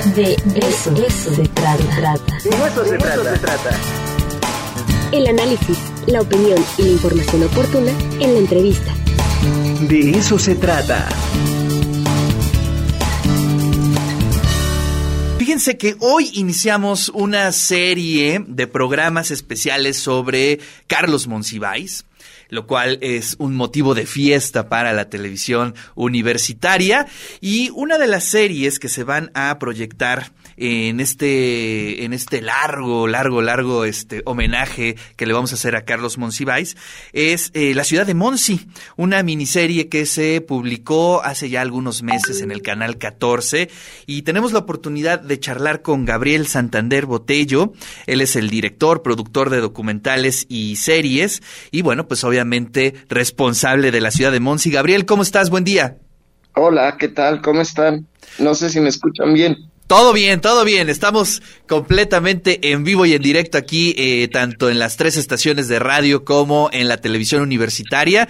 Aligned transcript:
De 0.00 0.32
eso, 0.32 0.94
eso 0.96 1.34
se 1.34 1.42
trata. 1.48 2.38
De 2.42 2.48
eso 2.48 2.84
se 2.86 2.96
trata. 2.96 3.70
El 5.12 5.26
análisis, 5.26 5.78
la 6.06 6.22
opinión 6.22 6.58
y 6.78 6.82
la 6.84 6.88
información 6.92 7.42
oportuna 7.44 7.90
en 8.18 8.32
la 8.32 8.38
entrevista. 8.38 8.94
De 9.82 10.12
eso 10.12 10.38
se 10.38 10.54
trata. 10.54 11.06
Fíjense 15.36 15.76
que 15.76 15.96
hoy 16.00 16.30
iniciamos 16.32 17.10
una 17.10 17.52
serie 17.52 18.42
de 18.48 18.66
programas 18.66 19.30
especiales 19.30 19.98
sobre 19.98 20.60
Carlos 20.86 21.26
Monsiváis 21.26 22.06
lo 22.48 22.66
cual 22.66 22.98
es 23.00 23.36
un 23.38 23.54
motivo 23.54 23.94
de 23.94 24.06
fiesta 24.06 24.68
para 24.68 24.92
la 24.92 25.08
televisión 25.08 25.74
universitaria. 25.94 27.06
Y 27.40 27.70
una 27.74 27.98
de 27.98 28.06
las 28.06 28.24
series 28.24 28.78
que 28.78 28.88
se 28.88 29.04
van 29.04 29.30
a 29.34 29.58
proyectar 29.58 30.32
en 30.56 31.00
este, 31.00 32.04
en 32.04 32.12
este 32.12 32.42
largo, 32.42 33.06
largo, 33.06 33.40
largo 33.40 33.84
este 33.84 34.22
homenaje 34.26 34.96
que 35.16 35.26
le 35.26 35.32
vamos 35.32 35.52
a 35.52 35.54
hacer 35.54 35.74
a 35.74 35.86
Carlos 35.86 36.18
Monsiváis 36.18 36.76
es 37.12 37.50
eh, 37.54 37.74
La 37.74 37.84
ciudad 37.84 38.06
de 38.06 38.14
Monsi, 38.14 38.68
una 38.96 39.22
miniserie 39.22 39.88
que 39.88 40.04
se 40.04 40.42
publicó 40.42 41.22
hace 41.22 41.48
ya 41.48 41.62
algunos 41.62 42.02
meses 42.02 42.42
en 42.42 42.50
el 42.50 42.60
canal 42.60 42.98
14 42.98 43.70
y 44.06 44.22
tenemos 44.22 44.52
la 44.52 44.58
oportunidad 44.60 45.20
de 45.20 45.40
charlar 45.40 45.82
con 45.82 46.04
Gabriel 46.04 46.46
Santander 46.46 47.06
Botello. 47.06 47.72
Él 48.06 48.20
es 48.20 48.36
el 48.36 48.50
director, 48.50 49.02
productor 49.02 49.50
de 49.50 49.60
documentales 49.60 50.46
y 50.48 50.76
series. 50.76 51.42
Y 51.70 51.82
bueno, 51.82 52.06
pues 52.10 52.24
obviamente 52.24 52.94
responsable 53.08 53.92
de 53.92 54.00
la 54.00 54.10
ciudad 54.10 54.32
de 54.32 54.40
Monsi. 54.40 54.68
Gabriel, 54.72 55.06
¿cómo 55.06 55.22
estás? 55.22 55.48
Buen 55.48 55.62
día. 55.62 55.98
Hola, 56.56 56.96
¿qué 56.98 57.06
tal? 57.06 57.40
¿Cómo 57.40 57.60
están? 57.60 58.08
No 58.40 58.56
sé 58.56 58.68
si 58.68 58.80
me 58.80 58.88
escuchan 58.88 59.32
bien. 59.32 59.70
Todo 59.86 60.12
bien, 60.12 60.40
todo 60.40 60.64
bien. 60.64 60.88
Estamos 60.88 61.40
completamente 61.68 62.72
en 62.72 62.82
vivo 62.82 63.06
y 63.06 63.12
en 63.12 63.22
directo 63.22 63.58
aquí, 63.58 63.94
eh, 63.96 64.26
tanto 64.26 64.70
en 64.70 64.80
las 64.80 64.96
tres 64.96 65.16
estaciones 65.16 65.68
de 65.68 65.78
radio 65.78 66.24
como 66.24 66.68
en 66.72 66.88
la 66.88 66.96
televisión 66.96 67.42
universitaria 67.42 68.28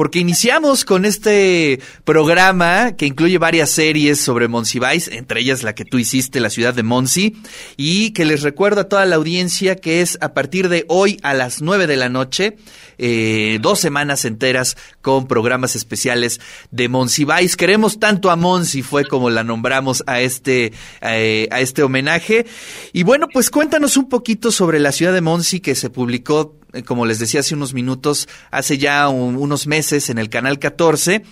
porque 0.00 0.18
iniciamos 0.18 0.86
con 0.86 1.04
este 1.04 1.78
programa 2.06 2.96
que 2.96 3.04
incluye 3.04 3.36
varias 3.36 3.68
series 3.68 4.18
sobre 4.18 4.48
Monsiváis, 4.48 5.08
entre 5.08 5.40
ellas 5.42 5.62
la 5.62 5.74
que 5.74 5.84
tú 5.84 5.98
hiciste, 5.98 6.40
la 6.40 6.48
ciudad 6.48 6.72
de 6.72 6.82
Monsi, 6.82 7.36
y 7.76 8.12
que 8.12 8.24
les 8.24 8.40
recuerdo 8.40 8.80
a 8.80 8.88
toda 8.88 9.04
la 9.04 9.16
audiencia 9.16 9.76
que 9.76 10.00
es 10.00 10.16
a 10.22 10.32
partir 10.32 10.70
de 10.70 10.86
hoy 10.88 11.20
a 11.22 11.34
las 11.34 11.60
nueve 11.60 11.86
de 11.86 11.98
la 11.98 12.08
noche 12.08 12.56
eh, 13.02 13.58
dos 13.62 13.80
semanas 13.80 14.26
enteras 14.26 14.76
con 15.00 15.26
programas 15.26 15.74
especiales 15.74 16.40
de 16.70 16.88
Monsiváis. 16.90 17.56
Queremos 17.56 17.98
tanto 17.98 18.30
a 18.30 18.36
Monsi, 18.36 18.82
fue 18.82 19.06
como 19.06 19.30
la 19.30 19.42
nombramos 19.42 20.04
a 20.06 20.20
este, 20.20 20.72
eh, 21.00 21.48
a 21.50 21.60
este 21.60 21.82
homenaje. 21.82 22.44
Y 22.92 23.02
bueno, 23.02 23.28
pues 23.32 23.50
cuéntanos 23.50 23.96
un 23.96 24.10
poquito 24.10 24.52
sobre 24.52 24.80
la 24.80 24.92
ciudad 24.92 25.14
de 25.14 25.22
Monsi 25.22 25.60
que 25.60 25.74
se 25.74 25.88
publicó 25.88 26.59
como 26.84 27.06
les 27.06 27.18
decía 27.18 27.40
hace 27.40 27.54
unos 27.54 27.74
minutos, 27.74 28.28
hace 28.50 28.78
ya 28.78 29.08
unos 29.08 29.66
meses 29.66 30.10
en 30.10 30.18
el 30.18 30.28
canal 30.28 30.58
14 30.58 31.22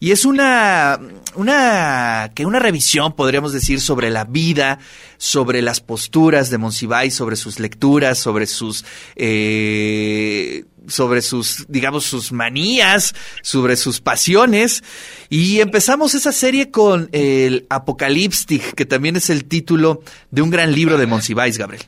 y 0.00 0.10
es 0.12 0.24
una 0.24 0.98
una 1.34 2.30
que 2.34 2.46
una 2.46 2.58
revisión 2.58 3.14
podríamos 3.14 3.52
decir 3.52 3.80
sobre 3.80 4.10
la 4.10 4.24
vida, 4.24 4.78
sobre 5.16 5.62
las 5.62 5.80
posturas 5.80 6.50
de 6.50 6.58
Monsiváis, 6.58 7.14
sobre 7.14 7.36
sus 7.36 7.60
lecturas, 7.60 8.18
sobre 8.18 8.46
sus 8.46 8.84
eh, 9.16 10.64
sobre 10.88 11.22
sus, 11.22 11.66
digamos, 11.68 12.04
sus 12.04 12.32
manías, 12.32 13.14
sobre 13.42 13.76
sus 13.76 14.00
pasiones. 14.00 14.82
Y 15.28 15.60
empezamos 15.60 16.14
esa 16.14 16.32
serie 16.32 16.70
con 16.70 17.08
el 17.12 17.66
Apocalipstic, 17.68 18.74
que 18.74 18.86
también 18.86 19.16
es 19.16 19.30
el 19.30 19.44
título 19.44 20.02
de 20.30 20.42
un 20.42 20.50
gran 20.50 20.72
libro 20.72 20.98
de 20.98 21.06
Monsiváis, 21.06 21.58
Gabriel. 21.58 21.84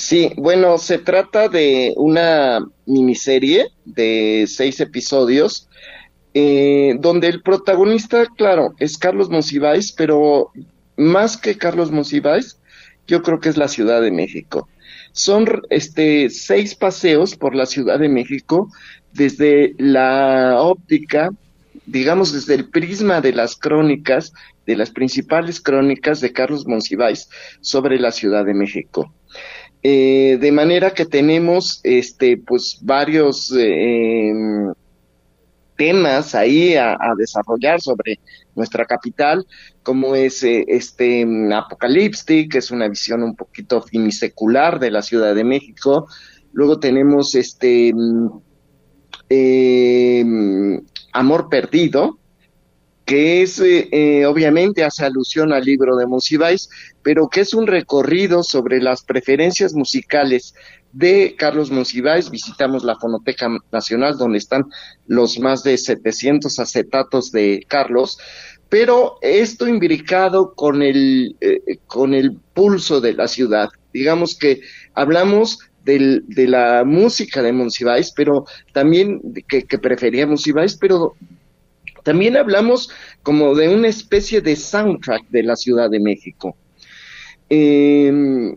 Sí, 0.00 0.32
bueno, 0.38 0.78
se 0.78 0.96
trata 0.96 1.50
de 1.50 1.92
una 1.94 2.66
miniserie 2.86 3.68
de 3.84 4.46
seis 4.48 4.80
episodios, 4.80 5.68
eh, 6.32 6.94
donde 6.98 7.28
el 7.28 7.42
protagonista, 7.42 8.24
claro, 8.34 8.72
es 8.78 8.96
Carlos 8.96 9.28
Monsiváis, 9.28 9.92
pero 9.92 10.52
más 10.96 11.36
que 11.36 11.58
Carlos 11.58 11.90
Monsiváis, 11.90 12.58
yo 13.06 13.22
creo 13.22 13.40
que 13.40 13.50
es 13.50 13.58
la 13.58 13.68
Ciudad 13.68 14.00
de 14.00 14.10
México. 14.10 14.70
Son 15.12 15.46
este, 15.68 16.30
seis 16.30 16.74
paseos 16.74 17.36
por 17.36 17.54
la 17.54 17.66
Ciudad 17.66 17.98
de 17.98 18.08
México 18.08 18.70
desde 19.12 19.74
la 19.76 20.62
óptica, 20.62 21.28
digamos 21.84 22.32
desde 22.32 22.54
el 22.54 22.70
prisma 22.70 23.20
de 23.20 23.34
las 23.34 23.54
crónicas, 23.54 24.32
de 24.64 24.76
las 24.76 24.92
principales 24.92 25.60
crónicas 25.60 26.22
de 26.22 26.32
Carlos 26.32 26.66
Monsiváis 26.66 27.28
sobre 27.60 28.00
la 28.00 28.12
Ciudad 28.12 28.46
de 28.46 28.54
México. 28.54 29.12
Eh, 29.82 30.36
de 30.40 30.52
manera 30.52 30.92
que 30.92 31.06
tenemos 31.06 31.80
este 31.84 32.36
pues 32.36 32.78
varios 32.82 33.50
eh, 33.56 34.30
temas 35.80 36.34
ahí 36.34 36.74
a, 36.74 36.98
desarrollar 37.16 37.80
sobre 37.80 38.20
nuestra 38.54 38.84
capital, 38.84 39.46
como 39.82 40.14
es 40.14 40.42
eh, 40.42 40.66
este 40.68 41.26
Apocalipsis, 41.54 42.50
que 42.50 42.58
es 42.58 42.70
una 42.70 42.86
visión 42.86 43.22
un 43.22 43.34
poquito 43.34 43.80
finisecular 43.80 44.78
de 44.78 44.90
la 44.90 45.00
Ciudad 45.00 45.34
de 45.34 45.42
México. 45.42 46.06
Luego 46.52 46.78
tenemos 46.78 47.34
este 47.34 47.94
eh, 49.30 50.22
Amor 51.14 51.48
Perdido, 51.48 52.18
que 53.06 53.40
es, 53.40 53.58
eh, 53.64 54.26
obviamente, 54.26 54.84
hace 54.84 55.06
alusión 55.06 55.50
al 55.50 55.64
libro 55.64 55.96
de 55.96 56.06
Monsiváis, 56.06 56.68
pero 57.02 57.28
que 57.28 57.40
es 57.40 57.54
un 57.54 57.66
recorrido 57.66 58.42
sobre 58.42 58.80
las 58.80 59.02
preferencias 59.02 59.74
musicales 59.74 60.54
de 60.92 61.34
Carlos 61.38 61.70
Monsiváis. 61.70 62.30
Visitamos 62.30 62.84
la 62.84 62.96
Fonoteca 62.96 63.48
Nacional, 63.72 64.16
donde 64.18 64.38
están 64.38 64.64
los 65.06 65.38
más 65.38 65.62
de 65.62 65.78
700 65.78 66.58
acetatos 66.58 67.30
de 67.30 67.64
Carlos, 67.68 68.18
pero 68.68 69.16
esto 69.20 69.66
imbricado 69.66 70.54
con 70.54 70.82
el, 70.82 71.36
eh, 71.40 71.78
con 71.86 72.14
el 72.14 72.36
pulso 72.54 73.00
de 73.00 73.14
la 73.14 73.28
ciudad. 73.28 73.68
Digamos 73.92 74.36
que 74.36 74.60
hablamos 74.94 75.58
de 75.84 76.46
la 76.46 76.84
música 76.84 77.42
de 77.42 77.52
Monsiváis, 77.52 78.12
pero 78.14 78.44
también 78.72 79.20
que, 79.48 79.64
que 79.64 79.78
prefería 79.78 80.26
Monsiváis, 80.26 80.76
pero 80.76 81.16
también 82.04 82.36
hablamos 82.36 82.90
como 83.22 83.54
de 83.54 83.68
una 83.68 83.88
especie 83.88 84.40
de 84.40 84.54
soundtrack 84.56 85.28
de 85.30 85.42
la 85.42 85.56
Ciudad 85.56 85.90
de 85.90 85.98
México. 85.98 86.56
Em, 87.50 88.56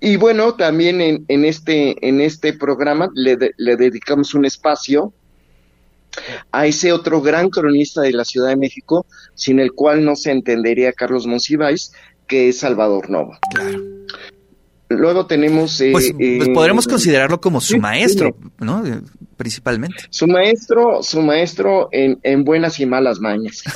y 0.00 0.16
bueno, 0.16 0.54
también 0.54 1.00
en, 1.00 1.24
en, 1.28 1.44
este, 1.44 1.96
en 2.06 2.20
este 2.20 2.54
programa 2.54 3.10
le, 3.14 3.36
le, 3.56 3.76
dedicamos 3.76 4.34
un 4.34 4.44
espacio 4.44 5.12
a 6.50 6.66
ese 6.66 6.92
otro 6.92 7.20
gran 7.20 7.50
cronista 7.50 8.00
de 8.00 8.12
la 8.12 8.24
Ciudad 8.24 8.48
de 8.48 8.56
México, 8.56 9.06
sin 9.34 9.60
el 9.60 9.72
cual 9.72 10.04
no 10.04 10.16
se 10.16 10.32
entendería 10.32 10.92
Carlos 10.92 11.26
Monsiváis, 11.26 11.92
que 12.26 12.48
es 12.48 12.58
Salvador 12.58 13.08
Novo. 13.10 13.36
Claro. 13.54 13.78
Luego 14.88 15.26
tenemos... 15.26 15.80
Eh, 15.80 15.90
pues, 15.92 16.12
pues, 16.16 16.48
podremos 16.48 16.86
eh, 16.86 16.90
considerarlo 16.90 17.40
como 17.40 17.60
su 17.60 17.78
maestro, 17.78 18.34
¿no? 18.58 18.82
Principalmente. 19.36 19.96
Su 20.08 20.26
maestro, 20.26 21.02
su 21.02 21.20
maestro 21.20 21.88
en, 21.92 22.18
en 22.22 22.42
buenas 22.42 22.80
y 22.80 22.86
malas 22.86 23.20
mañas. 23.20 23.62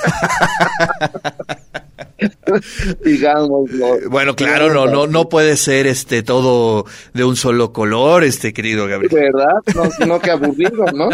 digamos 3.05 3.71
bueno 4.11 4.35
claro 4.35 4.73
no 4.73 4.87
no 4.87 5.07
no 5.07 5.29
puede 5.29 5.57
ser 5.57 5.87
este 5.87 6.23
todo 6.23 6.87
de 7.15 7.25
un 7.25 7.37
solo 7.37 7.73
color 7.73 8.25
este 8.25 8.53
querido 8.53 8.87
Gabriel 8.87 9.13
verdad 9.13 9.59
no, 9.75 10.07
no 10.07 10.21
que 10.21 10.31
aburrido 10.31 10.85
no 10.93 11.11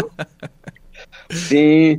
sí 1.29 1.97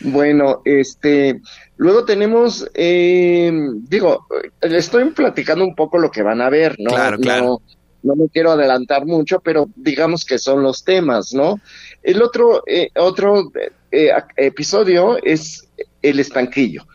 bueno 0.00 0.62
este 0.64 1.40
Luego 1.80 2.04
tenemos, 2.04 2.70
eh, 2.74 3.50
digo, 3.88 4.26
le 4.60 4.76
estoy 4.76 5.02
platicando 5.12 5.64
un 5.64 5.74
poco 5.74 5.96
lo 5.96 6.10
que 6.10 6.22
van 6.22 6.42
a 6.42 6.50
ver, 6.50 6.76
¿no? 6.78 6.90
Claro, 6.90 7.16
claro. 7.16 7.62
No, 8.02 8.16
me 8.16 8.28
quiero 8.28 8.50
adelantar 8.50 9.06
mucho, 9.06 9.40
pero 9.40 9.66
digamos 9.76 10.26
que 10.26 10.38
son 10.38 10.62
los 10.62 10.84
temas, 10.84 11.32
¿no? 11.32 11.58
El 12.02 12.20
otro, 12.20 12.64
eh, 12.66 12.90
otro 12.96 13.50
eh, 13.90 14.10
episodio 14.36 15.16
es 15.22 15.70
El 16.02 16.20
Estanquillo. 16.20 16.86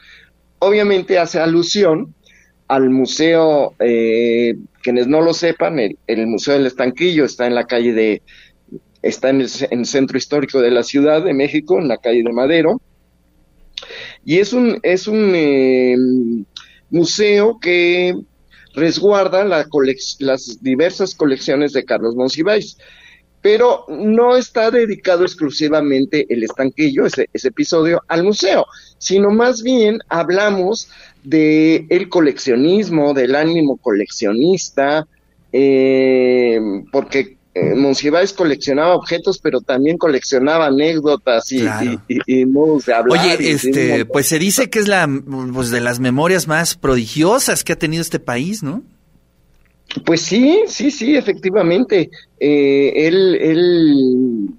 Obviamente 0.66 1.20
hace 1.20 1.40
alusión 1.40 2.16
al 2.68 2.90
museo, 2.90 3.76
quienes 3.78 5.08
no 5.08 5.22
lo 5.22 5.34
sepan, 5.34 5.80
el, 5.80 6.28
Museo 6.28 6.56
del 6.56 6.66
Estanquillo 6.66 7.26
está 7.26 7.46
en 7.46 7.56
la 7.56 7.66
calle 7.66 7.94
de, 7.94 8.22
está 9.02 9.30
en 9.30 9.42
el, 9.42 9.50
en 9.70 9.80
el 9.80 9.86
centro 9.86 10.18
histórico 10.18 10.62
de 10.62 10.72
la 10.72 10.84
Ciudad 10.84 11.24
de 11.24 11.34
México, 11.34 11.80
en 11.80 11.88
la 11.88 11.98
calle 11.98 12.24
de 12.24 12.34
Madero 12.34 12.82
y 14.24 14.40
es 14.40 14.54
un, 14.54 14.80
es 14.82 15.08
un 15.08 15.34
eh, 15.36 15.96
museo 16.90 17.60
que 17.60 18.16
resguarda 18.74 19.46
la 19.46 19.66
las 20.20 20.62
diversas 20.62 21.16
colecciones 21.16 21.74
de 21.74 21.86
Carlos 21.86 22.16
Monsiváis. 22.16 22.78
Pero 23.46 23.86
no 23.90 24.36
está 24.36 24.72
dedicado 24.72 25.24
exclusivamente 25.24 26.26
el 26.30 26.42
estanquillo, 26.42 27.06
ese, 27.06 27.30
ese 27.32 27.50
episodio, 27.50 28.02
al 28.08 28.24
museo, 28.24 28.66
sino 28.98 29.30
más 29.30 29.62
bien 29.62 30.00
hablamos 30.10 30.90
de 31.24 31.86
el 31.90 32.10
coleccionismo, 32.10 33.14
del 33.14 33.36
ánimo 33.36 33.78
coleccionista, 33.78 35.06
eh, 35.54 36.60
porque 36.92 37.38
eh, 37.54 37.76
Monsiváis 37.76 38.34
coleccionaba 38.34 38.96
objetos, 38.96 39.38
pero 39.38 39.62
también 39.62 40.00
coleccionaba 40.00 40.66
anécdotas 40.66 41.52
y, 41.52 42.46
modos 42.48 42.88
de 42.88 42.94
hablar. 42.96 43.20
Oye, 43.20 43.52
este, 43.52 44.06
pues 44.06 44.26
se 44.26 44.40
dice 44.40 44.72
que 44.72 44.80
es 44.80 44.88
la 44.88 45.08
pues, 45.54 45.70
de 45.70 45.82
las 45.82 46.00
memorias 46.00 46.48
más 46.48 46.74
prodigiosas 46.74 47.64
que 47.64 47.74
ha 47.74 47.78
tenido 47.78 48.02
este 48.02 48.20
país, 48.20 48.64
¿no? 48.64 48.82
Pues 50.04 50.22
sí, 50.22 50.64
sí, 50.68 50.92
sí, 50.92 51.16
efectivamente. 51.16 52.10
Eh, 52.40 52.94
él, 52.96 53.36
él, 53.36 54.50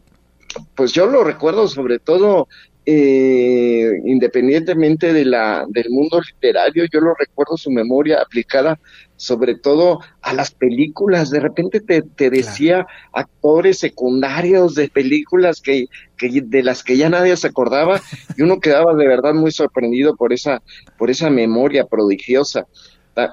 pues 0.75 0.93
yo 0.93 1.07
lo 1.07 1.25
recuerdo 1.25 1.69
sobre 1.69 1.99
todo, 1.99 2.49
eh, 2.87 4.01
independientemente 4.05 5.13
de 5.13 5.25
la, 5.25 5.67
del 5.69 5.91
mundo 5.91 6.21
literario, 6.21 6.85
yo 6.91 7.01
lo 7.01 7.15
recuerdo 7.15 7.57
su 7.57 7.71
memoria 7.71 8.23
aplicada 8.23 8.79
sobre 9.17 9.57
todo 9.57 10.01
a 10.23 10.33
las 10.33 10.53
películas. 10.53 11.31
De 11.31 11.41
repente 11.41 11.81
te, 11.81 12.03
te 12.03 12.31
decía 12.31 12.87
actores 13.13 13.79
secundarios 13.79 14.75
de 14.75 14.89
películas 14.89 15.61
que, 15.61 15.87
que, 16.17 16.43
de 16.43 16.63
las 16.63 16.83
que 16.83 16.97
ya 16.97 17.09
nadie 17.09 17.37
se 17.37 17.49
acordaba 17.49 18.01
y 18.37 18.43
uno 18.43 18.61
quedaba 18.61 18.95
de 18.95 19.07
verdad 19.07 19.35
muy 19.35 19.51
sorprendido 19.51 20.17
por 20.17 20.33
esa, 20.33 20.63
por 20.99 21.11
esa 21.11 21.29
memoria 21.31 21.87
prodigiosa, 21.87 22.67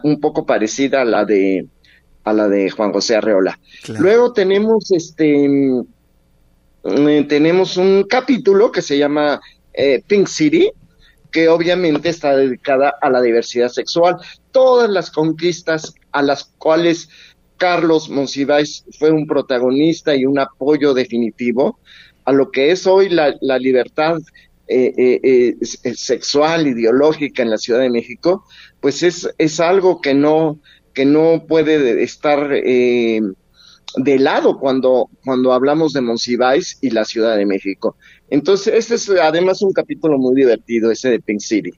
un 0.04 0.20
poco 0.20 0.46
parecida 0.46 1.02
a 1.02 1.06
la 1.06 1.26
de 1.26 1.68
a 2.24 2.34
la 2.34 2.48
de 2.48 2.70
Juan 2.70 2.92
José 2.92 3.16
Arreola. 3.16 3.60
Luego 4.00 4.34
tenemos 4.34 4.92
este 4.92 5.48
mm, 5.48 7.28
tenemos 7.28 7.78
un 7.78 8.04
capítulo 8.10 8.72
que 8.72 8.82
se 8.82 8.98
llama 8.98 9.40
eh, 9.74 10.04
Pink 10.06 10.28
City, 10.28 10.70
que 11.32 11.48
obviamente 11.48 12.10
está 12.10 12.36
dedicada 12.36 12.94
a 13.02 13.10
la 13.10 13.22
diversidad 13.22 13.70
sexual. 13.70 14.18
Todas 14.52 14.90
las 14.90 15.10
conquistas 15.10 15.96
a 16.12 16.22
las 16.22 16.46
cuales 16.58 17.10
Carlos 17.58 18.10
Monsiváis 18.10 18.84
fue 19.00 19.12
un 19.12 19.26
protagonista 19.26 20.16
y 20.16 20.26
un 20.26 20.40
apoyo 20.40 20.94
definitivo 20.94 21.80
a 22.26 22.32
lo 22.32 22.52
que 22.52 22.72
es 22.72 22.86
hoy 22.86 23.10
la, 23.10 23.34
libertad 23.58 24.18
eh, 24.68 25.20
eh, 25.24 25.56
sexual, 25.96 26.68
ideológica 26.68 27.42
en 27.42 27.50
la 27.50 27.58
Ciudad 27.58 27.80
de 27.80 27.90
México, 27.90 28.46
pues 28.80 29.04
es, 29.04 29.30
es 29.38 29.60
algo 29.60 30.02
que 30.02 30.14
no, 30.14 30.60
que 30.94 31.06
no 31.06 31.46
puede 31.48 32.04
estar 32.04 32.52
eh, 32.54 33.22
de 33.96 34.20
lado 34.20 34.60
cuando, 34.60 35.10
cuando 35.24 35.54
hablamos 35.54 35.94
de 35.94 36.02
Monsiváis 36.02 36.78
y 36.82 36.90
la 36.90 37.06
Ciudad 37.06 37.38
de 37.38 37.46
México. 37.46 37.96
Entonces, 38.30 38.74
este 38.74 38.96
es 38.96 39.10
además 39.10 39.62
un 39.62 39.74
capítulo 39.74 40.18
muy 40.18 40.36
divertido, 40.36 40.92
ese 40.92 41.10
de 41.10 41.20
Pink 41.20 41.40
City, 41.40 41.72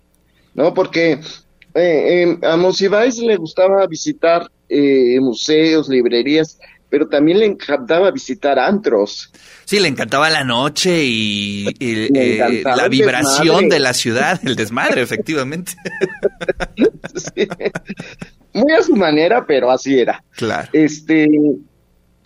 ¿no? 0.54 0.74
Porque 0.74 1.20
eh, 1.74 2.38
a 2.42 2.56
Monsiváis 2.56 3.18
le 3.18 3.36
gustaba 3.36 3.86
visitar 3.88 4.50
eh, 4.70 5.20
museos, 5.20 5.90
librerías, 5.90 6.58
pero 6.90 7.08
también 7.08 7.40
le 7.40 7.46
encantaba 7.46 8.12
visitar 8.12 8.58
antros. 8.58 9.32
Sí, 9.66 9.80
le 9.80 9.90
encantaba 9.90 10.30
la 10.30 10.44
noche 10.44 11.04
y, 11.04 11.66
la 12.64 12.88
vibración 12.88 13.68
de 13.68 13.80
la 13.80 13.94
ciudad, 13.94 14.40
el 14.46 14.56
desmadre, 14.56 15.02
efectivamente. 15.02 15.74
sí 17.36 17.48
muy 18.56 18.72
a 18.72 18.82
su 18.82 18.96
manera, 18.96 19.46
pero 19.46 19.70
así 19.70 20.00
era. 20.00 20.24
Claro. 20.32 20.70
Este, 20.72 21.28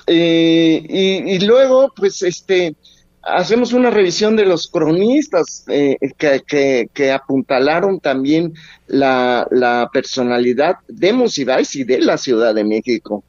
eh, 0.06 1.26
y, 1.28 1.40
luego, 1.40 1.92
pues, 1.96 2.22
este, 2.22 2.76
hacemos 3.24 3.74
una 3.74 3.90
revisión 3.90 4.36
de 4.36 4.46
los 4.46 4.68
cronistas 4.68 5.66
eh, 5.68 5.98
que, 6.18 6.88
que, 6.94 7.12
apuntalaron 7.12 8.00
también 8.00 8.54
la, 8.88 9.48
la 9.50 9.90
personalidad 9.92 10.76
de 10.88 11.14
Monsiváis 11.14 11.76
y 11.76 11.84
de 11.84 12.00
la 12.00 12.18
Ciudad 12.18 12.54
de 12.54 12.64
México. 12.64 13.24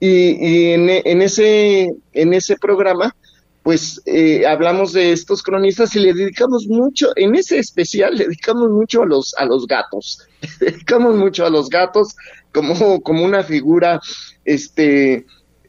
Y, 0.00 0.08
y 0.08 0.72
en, 0.72 0.88
en, 0.88 1.22
ese, 1.22 1.92
en 2.12 2.32
ese 2.32 2.56
programa, 2.56 3.14
pues 3.62 4.02
eh, 4.06 4.44
hablamos 4.46 4.92
de 4.92 5.12
estos 5.12 5.42
cronistas 5.42 5.94
y 5.94 6.00
le 6.00 6.12
dedicamos 6.12 6.66
mucho, 6.66 7.12
en 7.16 7.34
ese 7.34 7.58
especial 7.58 8.16
le 8.16 8.24
dedicamos 8.24 8.70
mucho 8.70 9.02
a 9.02 9.06
los, 9.06 9.34
a 9.38 9.44
los 9.44 9.66
gatos, 9.66 10.20
le 10.60 10.72
dedicamos 10.72 11.16
mucho 11.16 11.46
a 11.46 11.50
los 11.50 11.68
gatos 11.68 12.16
como, 12.52 13.00
como 13.02 13.24
una 13.24 13.42
figura 13.42 14.00
este 14.44 15.26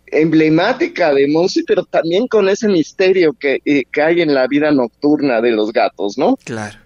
emblemática 0.07 1.13
de 1.13 1.27
Monsi, 1.27 1.63
pero 1.63 1.83
también 1.85 2.27
con 2.27 2.47
ese 2.47 2.67
misterio 2.67 3.33
que, 3.33 3.61
eh, 3.65 3.83
que 3.91 4.01
hay 4.01 4.21
en 4.21 4.33
la 4.33 4.47
vida 4.47 4.71
nocturna 4.71 5.41
de 5.41 5.51
los 5.51 5.71
gatos, 5.71 6.17
¿no? 6.17 6.37
Claro. 6.43 6.77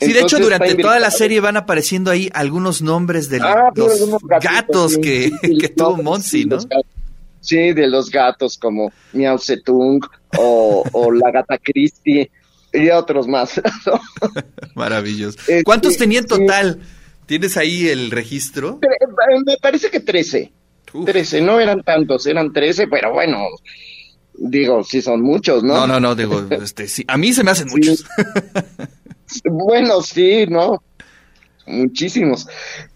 Sí, 0.00 0.12
de 0.12 0.20
hecho, 0.20 0.38
durante 0.38 0.74
toda 0.74 0.98
la 0.98 1.10
serie 1.10 1.40
van 1.40 1.56
apareciendo 1.56 2.10
ahí 2.10 2.28
algunos 2.34 2.82
nombres 2.82 3.28
de 3.28 3.38
ah, 3.40 3.70
los 3.74 4.18
gatos 4.40 4.98
que, 4.98 5.30
que 5.60 5.68
tuvo 5.68 6.02
Monsi, 6.02 6.44
¿no? 6.44 6.58
Sí, 7.42 7.74
de 7.74 7.88
los 7.88 8.08
gatos 8.08 8.56
como 8.56 8.90
Miao 9.12 9.36
Zedong 9.36 10.00
o, 10.38 10.84
o 10.92 11.12
la 11.12 11.30
gata 11.30 11.58
Christie 11.58 12.30
y 12.72 12.88
otros 12.88 13.28
más. 13.28 13.60
Maravilloso. 14.74 15.38
Este, 15.40 15.62
¿Cuántos 15.64 15.96
tenía 15.98 16.20
en 16.20 16.26
total? 16.26 16.80
¿Tienes 17.26 17.56
ahí 17.56 17.88
el 17.88 18.10
registro? 18.10 18.80
Eh, 18.82 19.06
me 19.44 19.56
parece 19.58 19.90
que 19.90 20.00
13. 20.00 20.52
13, 21.04 21.40
no 21.40 21.58
eran 21.58 21.82
tantos, 21.82 22.26
eran 22.26 22.52
13, 22.52 22.86
pero 22.88 23.12
bueno, 23.12 23.38
digo, 24.34 24.84
sí 24.84 25.00
son 25.00 25.22
muchos, 25.22 25.62
¿no? 25.62 25.74
No, 25.74 25.86
no, 25.86 26.00
no, 26.00 26.14
digo, 26.14 26.46
este, 26.50 26.86
sí, 26.88 27.04
a 27.08 27.16
mí 27.16 27.32
se 27.32 27.44
me 27.44 27.50
hacen 27.50 27.68
muchos. 27.68 28.04
bueno, 29.44 30.02
sí, 30.02 30.46
¿no? 30.48 30.82
Muchísimos. 31.66 32.48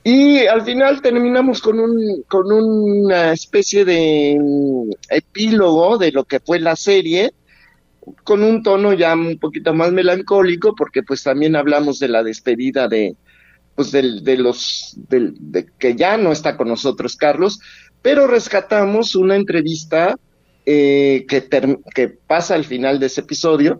Y 0.02 0.46
al 0.46 0.62
final 0.62 1.00
terminamos 1.02 1.60
con, 1.60 1.80
un, 1.80 2.22
con 2.28 2.50
una 2.50 3.32
especie 3.32 3.84
de 3.84 4.38
epílogo 5.08 5.98
de 5.98 6.12
lo 6.12 6.24
que 6.24 6.40
fue 6.40 6.58
la 6.60 6.76
serie, 6.76 7.32
con 8.24 8.42
un 8.42 8.62
tono 8.62 8.92
ya 8.92 9.14
un 9.14 9.38
poquito 9.38 9.74
más 9.74 9.92
melancólico, 9.92 10.74
porque 10.74 11.02
pues 11.02 11.22
también 11.22 11.56
hablamos 11.56 11.98
de 11.98 12.08
la 12.08 12.22
despedida 12.22 12.88
de, 12.88 13.16
pues 13.74 13.92
del, 13.92 14.22
de 14.22 14.36
los, 14.38 14.94
del, 15.08 15.34
de 15.38 15.66
que 15.78 15.94
ya 15.94 16.16
no 16.16 16.32
está 16.32 16.56
con 16.56 16.68
nosotros 16.68 17.16
Carlos, 17.16 17.58
pero 18.02 18.26
rescatamos 18.26 19.16
una 19.16 19.36
entrevista 19.36 20.16
eh, 20.64 21.26
que, 21.28 21.48
que 21.94 22.08
pasa 22.08 22.54
al 22.54 22.64
final 22.64 22.98
de 22.98 23.06
ese 23.06 23.22
episodio, 23.22 23.78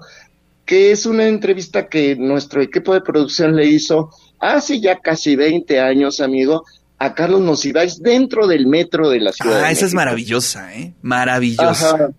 que 0.65 0.91
es 0.91 1.07
una 1.07 1.27
entrevista 1.29 1.89
que 1.89 2.17
nuestro 2.17 2.61
equipo 2.61 2.93
de 2.93 3.01
producción 3.01 3.55
le 3.55 3.67
hizo 3.67 4.11
hace 4.39 4.81
ya 4.81 4.99
casi 4.99 5.37
20 5.37 5.81
años, 5.81 6.21
amigo, 6.21 6.65
a 6.99 7.15
Carlos 7.15 7.41
Monsiváis 7.41 8.01
dentro 8.03 8.47
del 8.47 8.67
metro 8.67 9.11
de 9.11 9.21
la 9.21 9.33
ciudad. 9.33 9.65
Ah, 9.65 9.71
esa 9.71 9.87
es 9.87 9.95
maravillosa, 9.95 10.75
¿eh? 10.75 10.95
Maravillosa. 11.03 12.11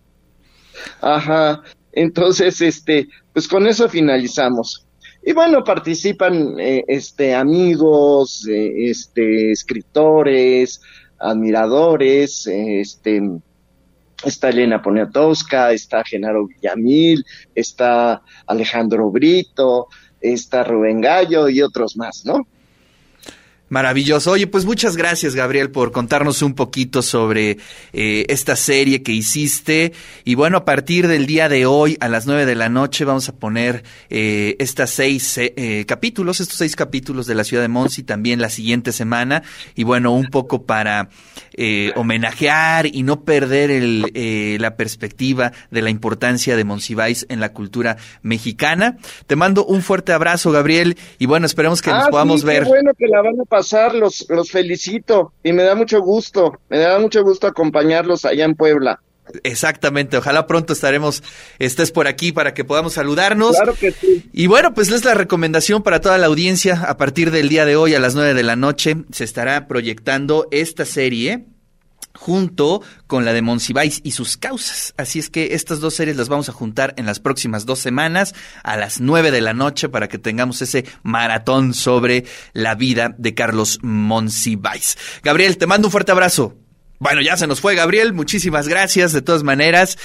Ajá. 1.01 1.63
Entonces, 1.91 2.61
este, 2.61 3.07
pues 3.33 3.47
con 3.47 3.67
eso 3.67 3.89
finalizamos. 3.89 4.85
Y 5.23 5.33
bueno, 5.33 5.63
participan 5.63 6.59
eh, 6.59 6.83
este 6.87 7.35
amigos, 7.35 8.47
eh, 8.47 8.89
este 8.89 9.51
escritores, 9.51 10.79
admiradores, 11.19 12.47
este 12.47 13.21
está 14.23 14.49
Elena 14.49 14.81
Poniatowska, 14.81 15.71
está 15.71 16.03
Genaro 16.03 16.47
Villamil, 16.47 17.25
está 17.53 18.21
Alejandro 18.45 19.11
Brito, 19.11 19.87
está 20.33 20.63
Rubén 20.63 21.01
Gallo 21.01 21.49
y 21.49 21.61
otros 21.61 21.97
más, 21.97 22.25
¿no? 22.25 22.47
Maravilloso. 23.69 24.31
Oye, 24.31 24.47
pues 24.47 24.63
muchas 24.63 24.95
gracias, 24.95 25.35
Gabriel, 25.35 25.71
por 25.71 25.91
contarnos 25.91 26.41
un 26.41 26.53
poquito 26.53 27.01
sobre 27.01 27.57
eh, 27.91 28.25
esta 28.29 28.55
serie 28.55 29.03
que 29.03 29.11
hiciste. 29.11 29.91
Y 30.23 30.35
bueno, 30.35 30.57
a 30.57 30.65
partir 30.65 31.07
del 31.07 31.25
día 31.25 31.49
de 31.49 31.65
hoy, 31.65 31.97
a 31.99 32.07
las 32.07 32.27
nueve 32.27 32.45
de 32.45 32.55
la 32.55 32.69
noche, 32.69 33.03
vamos 33.03 33.27
a 33.27 33.35
poner 33.35 33.83
eh, 34.09 34.55
estas 34.59 34.91
seis 34.91 35.37
eh, 35.37 35.83
capítulos, 35.85 36.39
estos 36.39 36.57
seis 36.57 36.77
capítulos 36.77 37.27
de 37.27 37.35
la 37.35 37.43
ciudad 37.43 37.61
de 37.61 37.67
Monsi 37.67 38.03
también 38.03 38.39
la 38.39 38.49
siguiente 38.49 38.93
semana. 38.93 39.43
Y 39.75 39.83
bueno, 39.83 40.13
un 40.13 40.27
poco 40.27 40.63
para 40.63 41.09
homenajear 41.95 42.85
y 42.85 43.01
no 43.01 43.21
perder 43.21 43.71
el, 43.71 44.59
la 44.61 44.77
perspectiva 44.77 45.51
de 45.71 45.81
la 45.81 45.89
importancia 45.89 46.55
de 46.55 46.63
Monsiváis 46.63 47.25
en 47.29 47.39
la 47.39 47.51
cultura 47.51 47.97
mexicana. 48.21 48.97
Te 49.25 49.35
mando 49.35 49.65
un 49.65 49.81
fuerte 49.81 50.13
abrazo, 50.13 50.51
Gabriel. 50.51 50.97
Y 51.17 51.25
bueno, 51.25 51.47
esperemos 51.47 51.81
que 51.81 51.89
nos 51.89 52.05
ah, 52.05 52.09
podamos 52.11 52.43
ver. 52.43 52.65
bueno 52.65 52.91
que 52.95 53.07
la 53.07 53.23
van 53.23 53.39
a 53.41 53.56
pasar, 53.57 53.95
los, 53.95 54.25
los 54.29 54.51
felicito 54.51 55.33
y 55.43 55.51
me 55.51 55.63
da 55.63 55.73
mucho 55.73 55.99
gusto, 55.99 56.59
me 56.69 56.77
da 56.77 56.99
mucho 56.99 57.23
gusto 57.23 57.47
acompañarlos 57.47 58.23
allá 58.23 58.45
en 58.45 58.55
Puebla. 58.55 58.99
Exactamente, 59.43 60.15
ojalá 60.15 60.45
pronto 60.45 60.73
estaremos, 60.73 61.23
estés 61.57 61.91
por 61.91 62.07
aquí 62.07 62.31
para 62.31 62.53
que 62.53 62.63
podamos 62.63 62.93
saludarnos. 62.93 63.55
Claro 63.55 63.73
que 63.73 63.91
sí. 63.91 64.29
Y 64.31 64.45
bueno, 64.47 64.73
pues 64.73 64.89
es 64.91 65.03
la 65.03 65.15
recomendación 65.15 65.81
para 65.81 66.01
toda 66.01 66.17
la 66.19 66.27
audiencia. 66.27 66.83
A 66.87 66.97
partir 66.97 67.31
del 67.31 67.49
día 67.49 67.65
de 67.65 67.75
hoy 67.75 67.95
a 67.95 67.99
las 67.99 68.13
nueve 68.13 68.35
de 68.35 68.43
la 68.43 68.55
noche 68.55 68.95
se 69.11 69.23
estará 69.23 69.67
proyectando 69.67 70.47
esta 70.51 70.85
serie 70.85 71.45
junto 72.17 72.81
con 73.05 73.23
la 73.25 73.31
de 73.31 73.41
Monsiváis 73.41 74.01
y 74.03 74.11
sus 74.11 74.37
causas. 74.37 74.93
Así 74.97 75.19
es 75.19 75.29
que 75.29 75.53
estas 75.53 75.79
dos 75.79 75.93
series 75.93 76.17
las 76.17 76.29
vamos 76.29 76.49
a 76.49 76.53
juntar 76.53 76.93
en 76.97 77.05
las 77.05 77.19
próximas 77.19 77.65
dos 77.65 77.79
semanas 77.79 78.33
a 78.63 78.75
las 78.75 78.99
nueve 78.99 79.31
de 79.31 79.41
la 79.41 79.53
noche 79.53 79.87
para 79.87 80.09
que 80.09 80.17
tengamos 80.17 80.61
ese 80.61 80.85
maratón 81.03 81.73
sobre 81.73 82.25
la 82.53 82.75
vida 82.75 83.15
de 83.17 83.33
Carlos 83.33 83.79
Monsiváis. 83.81 84.97
Gabriel, 85.23 85.57
te 85.57 85.67
mando 85.67 85.87
un 85.87 85.91
fuerte 85.91 86.11
abrazo. 86.11 86.57
Bueno, 86.99 87.21
ya 87.21 87.37
se 87.37 87.45
nos 87.45 87.61
fue 87.61 87.75
Gabriel, 87.75 88.11
muchísimas 88.13 88.67
gracias 88.67 89.13
de 89.13 89.21
todas 89.21 89.43
maneras. 89.43 89.99